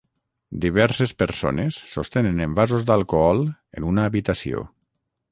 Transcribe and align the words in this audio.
Diverses 0.61 1.11
persones 1.23 1.75
sostenen 1.91 2.41
envasos 2.45 2.85
d'alcohol 2.87 3.43
en 3.81 3.85
una 3.91 4.07
habitació. 4.13 4.65